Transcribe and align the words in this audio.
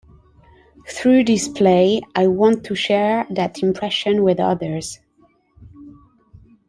Through 0.89 1.25
this 1.25 1.47
play 1.47 2.01
I 2.15 2.25
want 2.25 2.63
to 2.63 2.73
share 2.73 3.27
that 3.29 3.61
impression 3.61 4.23
with 4.23 4.39
others. 4.39 4.97